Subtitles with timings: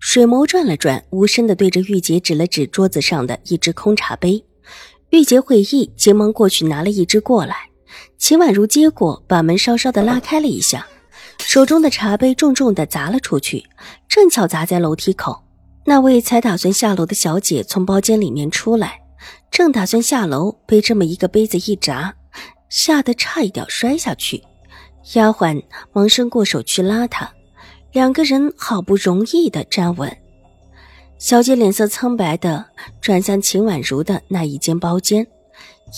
[0.00, 4.44] 水眸转了转，无声的对着玉洁指了指桌子上的一只空茶杯。
[5.10, 7.56] 玉洁会意，急忙过去拿了一只过来。
[8.16, 10.86] 秦婉如接过，把门稍稍的拉开了一下，
[11.38, 13.64] 手中的茶杯重重的砸了出去，
[14.08, 15.42] 正巧砸在楼梯口。
[15.84, 19.00] 那位才打算下楼的小姐从包间里面出来，
[19.50, 22.14] 正打算下楼，被这么一个杯子一砸，
[22.68, 24.42] 吓得差一点摔下去。
[25.14, 25.62] 丫鬟
[25.92, 27.32] 忙伸过手去拉她。
[27.98, 30.16] 两个人好不容易的站稳，
[31.18, 32.64] 小姐脸色苍白的
[33.00, 35.26] 转向秦婉如的那一间包间，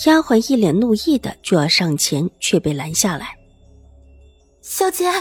[0.07, 3.37] 丫鬟一脸怒意的就要上前，却被拦下来。
[4.63, 5.11] 小姐，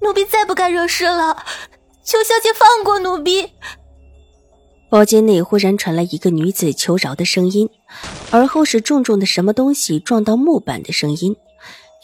[0.00, 1.44] 奴婢再不敢惹事了，
[2.02, 3.52] 求小姐放过奴婢。
[4.90, 7.70] 包间内忽然传来一个女子求饶的声音，
[8.32, 11.36] 而后是重重的什么东西撞到木板的声音，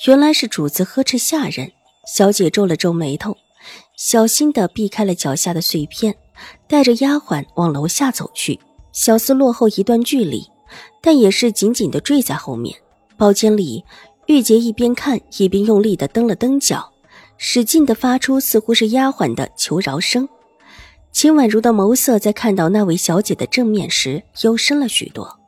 [0.07, 1.73] 原来是主子呵斥下人。
[2.07, 3.37] 小姐皱了皱眉头。
[3.97, 6.17] 小心的避开了脚下的碎片，
[6.67, 8.59] 带着丫鬟往楼下走去。
[8.93, 10.45] 小厮落后一段距离，
[11.01, 12.77] 但也是紧紧的坠在后面。
[13.17, 13.85] 包间里，
[14.27, 16.93] 玉洁一边看一边用力的蹬了蹬脚，
[17.37, 20.29] 使劲的发出似乎是丫鬟的求饶声。
[21.13, 25.39] 秦婉如的眸色在看到那位小姐的正面时，幽深了许多。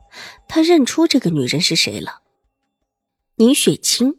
[0.47, 2.21] 她认出这个女人是谁了，
[3.37, 4.15] 宁雪清。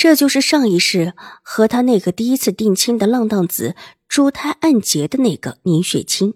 [0.00, 1.12] 这就是上一世
[1.42, 3.74] 和他那个第一次定亲的浪荡子
[4.08, 6.32] 珠胎暗结的那个宁雪清。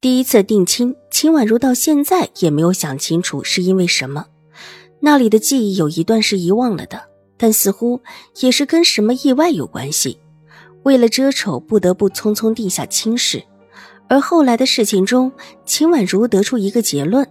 [0.00, 4.24] 第一次定亲，秦婉如到现在也没有想清楚是因为什么。
[5.00, 8.00] 那里的记忆有一段是遗忘了的，但似乎
[8.40, 10.18] 也是跟什么意外有关系。
[10.84, 13.44] 为了遮丑，不得不匆匆定下亲事。
[14.08, 15.30] 而后来的事情中，
[15.66, 17.30] 秦婉如得出一个结论：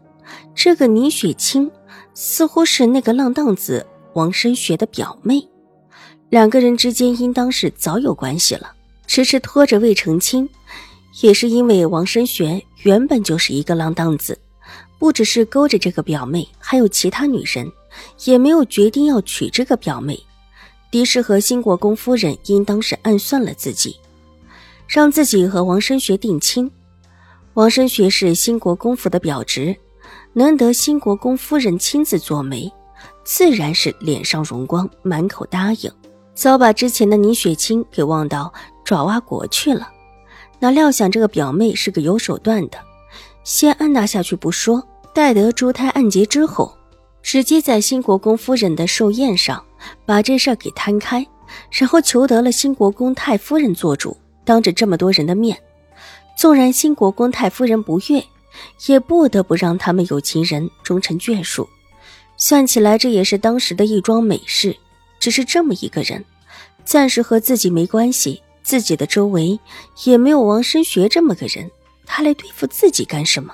[0.54, 1.72] 这个宁雪清
[2.14, 3.88] 似乎是那个浪荡子。
[4.14, 5.42] 王申学的表妹，
[6.30, 8.74] 两个人之间应当是早有关系了，
[9.08, 10.50] 迟迟拖着未成亲，
[11.22, 14.38] 也是因为王申学原本就是一个浪荡子，
[15.00, 17.72] 不只是勾着这个表妹，还有其他女人，
[18.26, 20.20] 也没有决定要娶这个表妹。
[20.90, 23.96] 狄氏和新国公夫人应当是暗算了自己，
[24.88, 26.70] 让自己和王申学定亲。
[27.54, 29.74] 王申学是新国公府的表侄，
[30.34, 32.70] 能得新国公夫人亲自做媒。
[33.24, 35.92] 自然是脸上荣光，满口答应，
[36.34, 38.52] 早把之前的宁雪清给忘到
[38.84, 39.90] 爪哇国去了。
[40.60, 42.78] 哪料想这个表妹是个有手段的，
[43.44, 46.76] 先按捺下去不说，待得珠胎暗结之后，
[47.22, 49.64] 直接在新国公夫人的寿宴上
[50.06, 51.26] 把这事儿给摊开，
[51.72, 55.58] 然后求得了新国公太夫人做主，当着这么多人的面，
[56.38, 58.24] 纵然新国公太夫人不悦，
[58.88, 61.68] 也不得不让他们有情人终成眷属。
[62.42, 64.76] 算起来，这也是当时的一桩美事。
[65.20, 66.26] 只是这么一个人，
[66.84, 69.60] 暂时和自己没关系，自己的周围
[70.06, 71.70] 也没有王申学这么个人，
[72.04, 73.54] 他来对付自己干什么？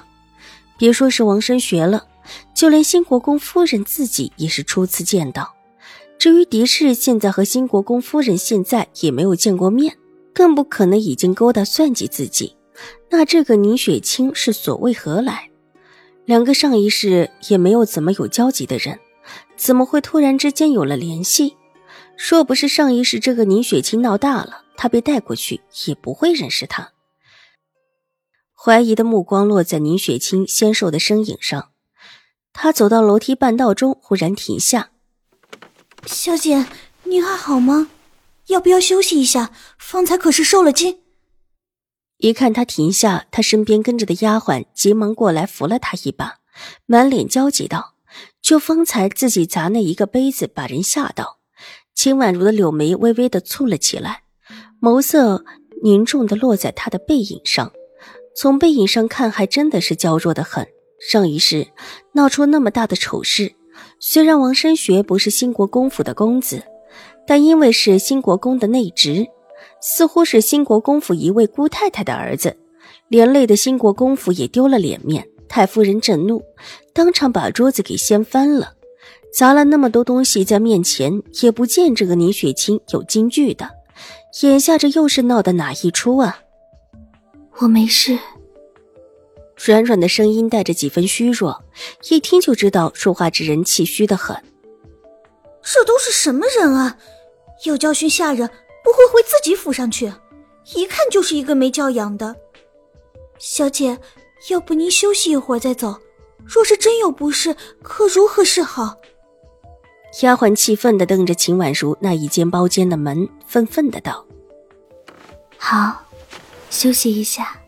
[0.78, 2.08] 别说是王申学了，
[2.56, 5.54] 就连新国公夫人自己也是初次见到。
[6.18, 9.98] 至于狄氏，现在和新国公夫人现在也没有见过面，
[10.34, 12.56] 更不可能已经勾搭算计自己。
[13.10, 15.50] 那这个宁雪清是所谓何来？
[16.28, 19.00] 两个上一世也没有怎么有交集的人，
[19.56, 21.56] 怎么会突然之间有了联系？
[22.18, 26.92] 若不是上一世这个宁雪清闹大了，他被带过去也不会认识他。
[28.54, 31.70] 怀疑的目光落在宁雪清纤瘦的身影上，
[32.52, 34.90] 他走到楼梯半道中，忽然停下
[36.06, 36.66] ：“小姐，
[37.04, 37.90] 你还好吗？
[38.48, 39.52] 要不要休息一下？
[39.80, 41.00] 方才可是受了惊。”
[42.20, 46.40] 一看他停下，他身边跟着的丫鬟急忙过来扶了他一把，
[46.88, 47.94] 满脸焦急道
[48.42, 51.38] ：“就方才自己砸那一个杯子，把人吓到。”
[51.94, 54.24] 秦婉如的柳眉微微的蹙了起来，
[54.82, 55.46] 眸色
[55.84, 57.72] 凝重的落在他的背影上。
[58.36, 60.68] 从背影上看，还真的是娇弱的很。
[61.00, 61.68] 上一世
[62.14, 63.54] 闹出那么大的丑事，
[64.00, 66.64] 虽然王申学不是兴国公府的公子，
[67.28, 69.28] 但因为是兴国公的内侄。
[69.82, 72.58] 似乎是新国公府一位姑太太的儿子，
[73.08, 75.28] 连累的新国公府也丢了脸面。
[75.50, 76.44] 太夫人震怒，
[76.94, 78.74] 当场把桌子给掀翻了，
[79.34, 83.70] 砸了那么多东西在面前，也不见这个宁雪清有惊惧的。
[84.42, 86.42] 眼下这又是闹的哪一出啊？
[87.60, 88.20] 我没事。
[89.56, 91.64] 软软的声音带着几分虚弱，
[92.10, 94.36] 一听就知道说话之人气虚的很。
[95.64, 96.98] 这都是什么人啊？
[97.66, 98.48] 有教训下人，
[98.88, 100.14] 不会回自己府上去？
[100.74, 102.34] 一看就是一个没教养的。
[103.38, 104.00] 小姐，
[104.50, 106.00] 要不您休息一会儿再走？
[106.46, 107.54] 若是真有不适，
[107.84, 108.98] 可如何是好？
[110.22, 114.26] 丫鬟气愤的瞪着秦婉如那一间包间的门，愤愤的道
[115.60, 116.06] ：“好，
[116.70, 117.60] 休息一下。”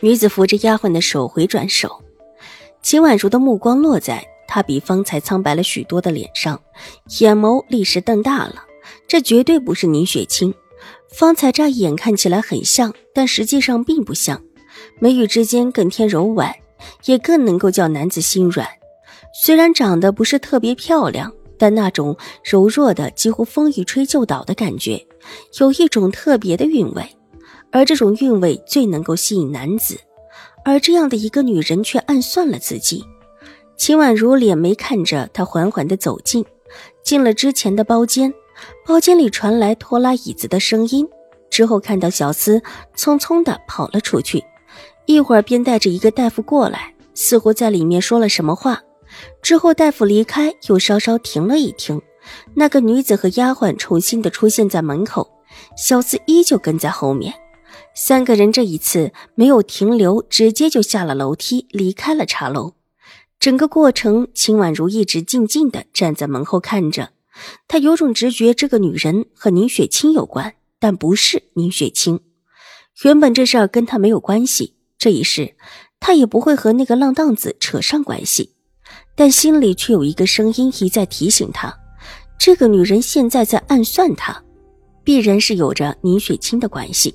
[0.00, 2.02] 女子扶着丫鬟的手回转手，
[2.80, 6.62] 秦婉如的目光落在她比方才苍白了许多的脸上，
[7.20, 8.64] 眼眸立时瞪大了。
[9.08, 10.52] 这绝对不是宁雪清，
[11.10, 14.40] 方才乍一眼看起来很像，但实际上并不像。
[15.00, 16.54] 眉宇之间更添柔婉，
[17.06, 18.68] 也更能够叫男子心软。
[19.42, 25.06] 虽然长得不是特别漂亮，但那种柔弱的几乎风一吹就倒的感觉，
[25.58, 27.02] 有一种特别的韵味。
[27.70, 29.98] 而这种韵味最能够吸引男子，
[30.64, 33.04] 而这样的一个女人却暗算了自己。
[33.76, 36.44] 秦婉如脸眉看着他，缓缓地走近，
[37.02, 38.32] 进了之前的包间。
[38.86, 41.08] 包间里传来拖拉椅子的声音，
[41.50, 42.62] 之后看到小厮
[42.96, 44.44] 匆匆的跑了出去，
[45.06, 48.82] 一会儿便带着一个大夫过来，似乎在里面说了什么话。
[49.40, 52.00] 之后大夫离开，又稍稍停了一停，
[52.54, 55.30] 那个女子和丫鬟重新的出现在门口，
[55.76, 57.34] 小厮依旧跟在后面。
[57.94, 62.74] 三个人这一次没有停留，直接就下了楼梯，离开了茶楼。
[63.40, 67.10] 整个过程，秦婉如一直静静的站在门后看着。
[67.66, 72.20] 他有种直觉，这个女人和宁雪清有关，但不是宁雪清。
[73.04, 75.54] 原本这事儿跟她没有关系，这一世
[76.00, 78.54] 她也不会和那个浪荡子扯上关系。
[79.14, 81.74] 但心里却有一个声音一再提醒她，
[82.38, 84.42] 这个女人现在在暗算她，
[85.04, 87.14] 必然是有着宁雪清的关系。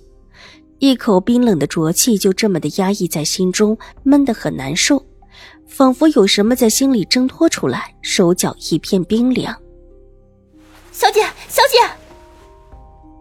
[0.80, 5.06] 一口冰冷的浊气就这么的压抑在心中，闷得很难受，
[5.66, 9.58] 仿佛有什么在心里挣脱出来，手脚一片冰凉。
[10.94, 11.80] 小姐，小姐，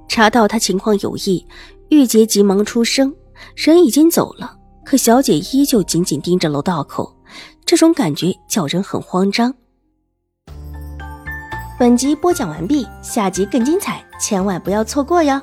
[0.06, 1.44] 查到他情况有异，
[1.88, 3.12] 玉洁急忙出声，
[3.56, 4.54] 人已经走了，
[4.84, 7.16] 可小姐依旧紧紧盯着楼道口，
[7.64, 9.54] 这种感觉叫人很慌张。
[11.78, 15.40] 本集播讲完毕，下集更精彩，千万不要错过哟。